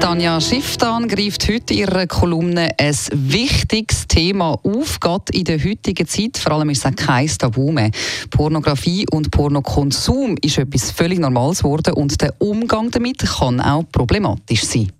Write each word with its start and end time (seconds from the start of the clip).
Tanja 0.00 0.40
Schifftan 0.40 1.08
greift 1.08 1.48
heute 1.48 1.74
in 1.74 1.80
ihrer 1.80 2.06
Kolumne 2.06 2.70
ein 2.78 2.96
wichtiges 3.12 4.06
Thema 4.06 4.58
auf, 4.62 5.00
gerade 5.00 5.32
in 5.32 5.44
der 5.44 5.62
heutigen 5.62 6.06
Zeit. 6.06 6.38
Vor 6.38 6.52
allem 6.52 6.70
ist 6.70 6.84
es 6.86 6.96
kein 6.96 7.26
Tabu 7.26 7.72
mehr. 7.72 7.90
Pornografie 8.30 9.06
und 9.10 9.30
Pornokonsum 9.32 10.36
ist 10.40 10.58
etwas 10.58 10.92
völlig 10.92 11.18
Normales 11.18 11.58
geworden 11.58 11.94
und 11.94 12.20
der 12.22 12.32
Umgang 12.38 12.90
damit 12.90 13.18
kann 13.18 13.60
auch 13.60 13.84
problematisch 13.90 14.64
sein. 14.64 14.92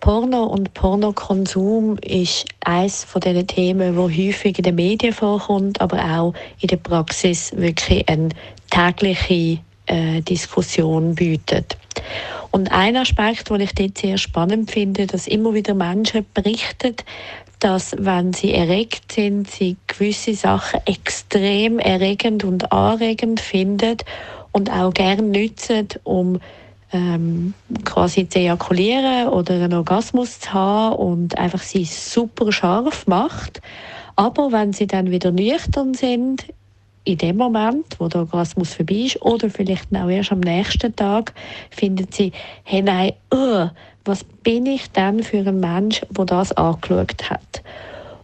Porno 0.00 0.44
und 0.44 0.74
Pornokonsum 0.74 1.96
ist 1.98 2.44
eines 2.64 3.04
von 3.04 3.22
den 3.22 3.46
Themen, 3.46 3.96
wo 3.96 4.08
häufig 4.08 4.58
in 4.58 4.64
den 4.64 4.74
Medien 4.74 5.14
vorkommt, 5.14 5.80
aber 5.80 5.98
auch 5.98 6.34
in 6.60 6.68
der 6.68 6.76
Praxis 6.76 7.52
wirklich 7.56 8.08
eine 8.08 8.28
tägliche 8.70 9.58
äh, 9.86 10.20
Diskussion 10.20 11.14
bietet. 11.14 11.75
Und 12.50 12.72
ein 12.72 12.96
Aspekt, 12.96 13.50
den 13.50 13.60
ich 13.60 13.74
dort 13.74 13.98
sehr 13.98 14.18
spannend 14.18 14.70
finde, 14.70 15.06
dass 15.06 15.26
immer 15.26 15.54
wieder 15.54 15.74
Menschen 15.74 16.26
berichten, 16.34 16.96
dass 17.58 17.96
wenn 17.98 18.32
sie 18.32 18.52
erregt 18.52 19.12
sind, 19.12 19.50
sie 19.50 19.76
gewisse 19.86 20.34
Sachen 20.34 20.80
extrem 20.84 21.78
erregend 21.78 22.44
und 22.44 22.72
anregend 22.72 23.40
finden 23.40 23.96
und 24.52 24.70
auch 24.70 24.92
gerne 24.92 25.22
nützen, 25.22 25.88
um 26.04 26.40
ähm, 26.92 27.54
quasi 27.84 28.28
zu 28.28 28.38
ejakulieren 28.38 29.28
oder 29.28 29.54
einen 29.54 29.74
Orgasmus 29.74 30.40
zu 30.40 30.52
haben 30.52 30.96
und 30.96 31.38
einfach 31.38 31.62
sie 31.62 31.84
super 31.84 32.52
scharf 32.52 33.06
macht. 33.06 33.60
Aber 34.16 34.52
wenn 34.52 34.72
sie 34.72 34.86
dann 34.86 35.10
wieder 35.10 35.30
nüchtern 35.30 35.94
sind, 35.94 36.46
in 37.06 37.18
dem 37.18 37.36
Moment, 37.36 37.86
wo 37.98 38.08
der 38.08 38.22
Orgasmus 38.22 38.74
vorbei 38.74 39.06
ist, 39.06 39.22
oder 39.22 39.48
vielleicht 39.48 39.94
auch 39.94 40.08
erst 40.08 40.32
am 40.32 40.40
nächsten 40.40 40.94
Tag, 40.94 41.32
findet 41.70 42.14
sie, 42.14 42.32
hey 42.64 42.82
nein, 42.82 43.12
uh, 43.32 43.68
was 44.04 44.24
bin 44.24 44.66
ich 44.66 44.90
denn 44.90 45.22
für 45.22 45.38
ein 45.38 45.60
Mensch, 45.60 46.02
der 46.10 46.24
das 46.24 46.52
angeschaut 46.52 47.30
hat? 47.30 47.62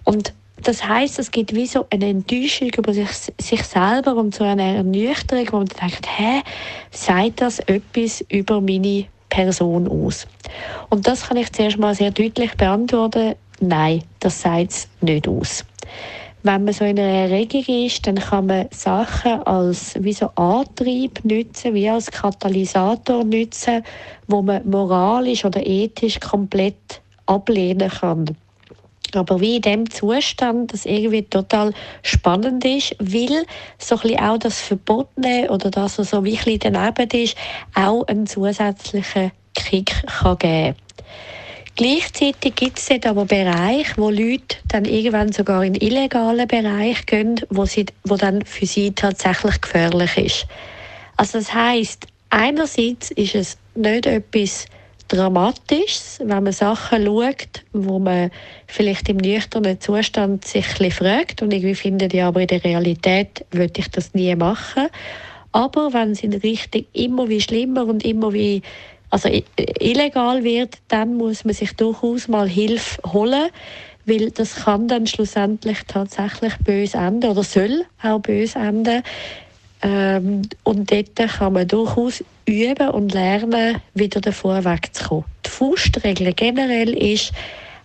Und 0.04 0.34
das 0.62 0.86
heißt, 0.86 1.18
es 1.18 1.30
gibt 1.30 1.54
wie 1.54 1.66
so 1.66 1.86
eine 1.90 2.08
Enttäuschung 2.08 2.70
über 2.76 2.92
sich, 2.92 3.08
sich 3.40 3.62
selber 3.62 4.16
und 4.16 4.34
so 4.34 4.44
eine 4.44 4.76
Ernüchterung, 4.76 5.46
wo 5.52 5.56
man 5.58 5.68
denkt, 5.68 6.06
hä, 6.18 6.42
sagt 6.90 7.40
das 7.40 7.60
etwas 7.60 8.24
über 8.28 8.60
meine 8.60 9.06
Person 9.28 9.88
aus? 9.88 10.26
Und 10.90 11.06
das 11.06 11.28
kann 11.28 11.36
ich 11.36 11.52
zuerst 11.52 11.78
mal 11.78 11.94
sehr 11.94 12.10
deutlich 12.10 12.52
beantworten. 12.56 13.34
Nein, 13.60 14.02
das 14.18 14.42
sagt 14.42 14.72
es 14.72 14.88
nicht 15.00 15.28
aus 15.28 15.64
wenn 16.44 16.64
man 16.64 16.74
so 16.74 16.84
in 16.84 16.98
einer 16.98 17.30
Erregung 17.30 17.64
ist, 17.66 18.06
dann 18.06 18.16
kann 18.16 18.46
man 18.46 18.66
Sachen 18.72 19.42
als 19.44 19.94
wie 20.00 20.12
so 20.12 20.26
Antrieb 20.34 21.24
nutzen, 21.24 21.74
wie 21.74 21.88
als 21.88 22.10
Katalysator 22.10 23.22
nutzen, 23.22 23.84
wo 24.26 24.42
man 24.42 24.68
moralisch 24.68 25.44
oder 25.44 25.64
ethisch 25.64 26.18
komplett 26.18 27.00
ablehnen 27.26 27.88
kann. 27.88 28.36
Aber 29.14 29.40
wie 29.40 29.56
in 29.56 29.62
dem 29.62 29.90
Zustand, 29.90 30.72
das 30.72 30.86
irgendwie 30.86 31.22
total 31.22 31.74
spannend 32.02 32.64
ist, 32.64 32.96
weil 32.98 33.44
so 33.78 33.98
ein 34.02 34.18
auch 34.18 34.38
das 34.38 34.60
Verbotene 34.60 35.50
oder 35.50 35.70
das, 35.70 35.98
was 35.98 36.10
so 36.10 36.18
ein 36.18 36.22
bisschen 36.24 36.58
daneben 36.58 37.08
ist, 37.10 37.36
auch 37.74 38.06
einen 38.08 38.26
zusätzlichen 38.26 39.32
Kick 39.54 39.92
kann 40.06 40.38
geben 40.38 40.74
kann. 40.74 40.82
Gleichzeitig 41.74 42.54
gibt 42.54 42.78
es 42.78 42.86
dort 42.86 43.06
aber 43.06 43.24
Bereiche, 43.24 43.94
wo 43.96 44.10
Leute 44.10 44.56
dann 44.68 44.84
irgendwann 44.84 45.32
sogar 45.32 45.64
in 45.64 45.74
illegalen 45.74 46.46
Bereich 46.46 47.06
gehen, 47.06 47.40
wo, 47.48 47.64
sie, 47.64 47.86
wo 48.04 48.16
dann 48.16 48.44
für 48.44 48.66
sie 48.66 48.92
tatsächlich 48.92 49.60
gefährlich 49.60 50.16
ist. 50.18 50.46
Also 51.16 51.38
das 51.38 51.54
heißt, 51.54 52.06
einerseits 52.30 53.10
ist 53.12 53.34
es 53.34 53.58
nicht 53.74 54.06
etwas 54.06 54.66
Dramatisches, 55.08 56.20
wenn 56.24 56.44
man 56.44 56.52
Sachen 56.52 57.04
schaut, 57.04 57.62
wo 57.72 57.98
man 57.98 58.30
vielleicht 58.66 59.10
im 59.10 59.18
nüchternen 59.18 59.78
Zustand 59.78 60.46
sich 60.46 60.80
ein 60.80 60.90
fragt 60.90 61.42
und 61.42 61.52
irgendwie 61.52 61.74
findet, 61.74 62.14
ja, 62.14 62.28
aber 62.28 62.40
in 62.40 62.46
der 62.46 62.64
Realität 62.64 63.44
würde 63.50 63.80
ich 63.80 63.90
das 63.90 64.14
nie 64.14 64.34
machen. 64.34 64.88
Aber 65.52 65.92
wenn 65.92 66.12
es 66.12 66.22
in 66.22 66.32
Richtung 66.32 66.86
immer 66.94 67.28
wie 67.28 67.42
schlimmer 67.42 67.84
und 67.84 68.06
immer 68.06 68.32
wie 68.32 68.62
also 69.12 69.28
illegal 69.78 70.42
wird, 70.42 70.78
dann 70.88 71.18
muss 71.18 71.44
man 71.44 71.52
sich 71.52 71.76
durchaus 71.76 72.28
mal 72.28 72.48
Hilfe 72.48 72.98
holen, 73.12 73.50
weil 74.06 74.30
das 74.30 74.64
kann 74.64 74.88
dann 74.88 75.06
schlussendlich 75.06 75.80
tatsächlich 75.86 76.56
böse 76.64 76.96
enden 76.96 77.30
oder 77.30 77.42
soll 77.42 77.84
auch 78.02 78.20
böse 78.20 78.58
enden. 78.58 79.02
Ähm, 79.82 80.42
und 80.64 80.90
dort 80.90 81.16
kann 81.16 81.52
man 81.52 81.68
durchaus 81.68 82.24
üben 82.46 82.88
und 82.88 83.12
lernen, 83.12 83.82
wieder 83.92 84.22
davor 84.22 84.64
wegzukommen. 84.64 85.26
Die 85.44 85.50
Faustregel 85.50 86.32
generell 86.32 86.94
ist, 86.94 87.32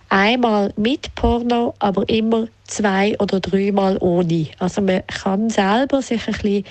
einmal 0.07 0.71
mit 0.77 1.13
Porno, 1.15 1.73
aber 1.79 2.07
immer 2.07 2.47
zwei 2.63 3.17
oder 3.19 3.41
dreimal 3.41 3.97
ohne. 3.99 4.47
Also 4.59 4.81
man 4.81 5.05
kann 5.07 5.49
selber 5.49 6.01
sich 6.01 6.25
ein 6.25 6.33
bisschen 6.33 6.63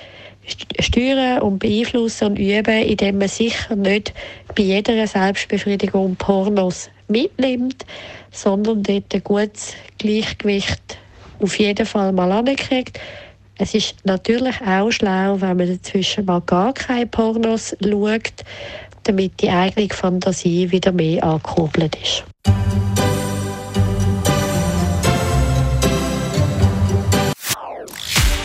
steuern 0.80 1.42
und 1.42 1.58
beeinflussen 1.58 2.28
und 2.28 2.38
üben, 2.38 2.82
indem 2.82 3.18
man 3.18 3.28
sicher 3.28 3.76
nicht 3.76 4.12
bei 4.54 4.62
jeder 4.62 5.06
Selbstbefriedigung 5.06 6.16
Pornos 6.16 6.90
mitnimmt, 7.08 7.84
sondern 8.30 8.82
dort 8.82 9.14
ein 9.14 9.24
gutes 9.24 9.74
Gleichgewicht 9.98 10.98
auf 11.40 11.58
jeden 11.58 11.86
Fall 11.86 12.12
mal 12.12 12.32
ankriegt. 12.32 12.98
Es 13.58 13.74
ist 13.74 13.96
natürlich 14.04 14.60
auch 14.60 14.90
schlau, 14.90 15.40
wenn 15.40 15.56
man 15.56 15.68
dazwischen 15.68 16.26
mal 16.26 16.42
gar 16.42 16.74
keine 16.74 17.06
Pornos 17.06 17.74
schaut, 17.82 18.44
damit 19.04 19.40
die 19.40 19.48
eigene 19.48 19.88
Fantasie 19.88 20.70
wieder 20.70 20.92
mehr 20.92 21.24
angekurbelt 21.24 21.96
ist. 22.02 22.24